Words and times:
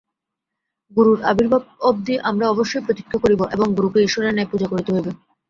গুরুর 0.97 1.19
আবির্ভাব 1.23 1.61
অবধি 1.81 2.15
আমরা 2.29 2.45
অবশ্যই 2.49 2.85
প্রতীক্ষা 2.85 3.17
করিব 3.23 3.41
এবং 3.55 3.67
গুরুকে 3.77 3.99
ঈশ্বরের 4.01 4.33
ন্যায় 4.33 4.49
পূজা 4.51 4.67
করিতে 4.69 4.89
হইবে। 4.93 5.11